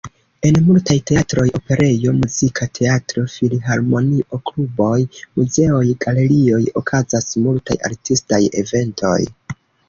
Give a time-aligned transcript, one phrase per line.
[0.47, 4.97] En multaj teatroj, operejo, muzika teatro, filharmonio, kluboj,
[5.41, 9.17] muzeoj, galerioj, okazas multaj artistaj eventoj.